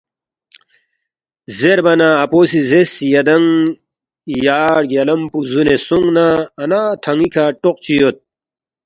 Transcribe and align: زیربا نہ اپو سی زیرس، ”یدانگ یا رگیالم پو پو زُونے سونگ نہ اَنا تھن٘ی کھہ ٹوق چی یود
زیربا 1.57 1.93
نہ 1.99 2.09
اپو 2.23 2.39
سی 2.49 2.59
زیرس، 2.69 2.93
”یدانگ 3.13 3.49
یا 4.45 4.61
رگیالم 4.77 5.21
پو 5.23 5.29
پو 5.31 5.37
زُونے 5.49 5.75
سونگ 5.85 6.07
نہ 6.15 6.25
اَنا 6.61 6.81
تھن٘ی 7.03 7.27
کھہ 7.33 7.45
ٹوق 7.61 7.77
چی 7.83 7.93
یود 7.99 8.15